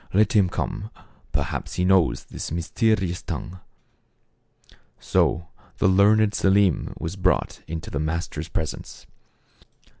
[0.15, 0.89] Let him come;
[1.31, 3.59] perhaps he knows this mysterious tongue."
[4.99, 9.05] So the learned Selim was brought into the master's presence.